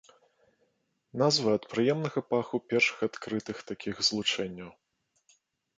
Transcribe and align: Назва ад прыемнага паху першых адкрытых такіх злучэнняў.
Назва 1.21 1.49
ад 1.57 1.63
прыемнага 1.73 2.19
паху 2.31 2.61
першых 2.75 2.97
адкрытых 3.09 3.57
такіх 3.73 3.95
злучэнняў. 4.11 4.69